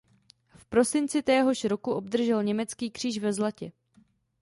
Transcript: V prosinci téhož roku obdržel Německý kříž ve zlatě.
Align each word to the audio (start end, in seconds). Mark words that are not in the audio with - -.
V 0.55 0.65
prosinci 0.65 1.21
téhož 1.21 1.63
roku 1.63 1.91
obdržel 1.91 2.43
Německý 2.43 2.91
kříž 2.91 3.17
ve 3.17 3.33
zlatě. 3.33 3.71